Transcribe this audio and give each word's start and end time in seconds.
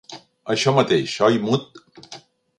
Això 0.53 0.73
mateix, 0.77 1.13
oi, 1.29 1.39
Mud? 1.45 1.81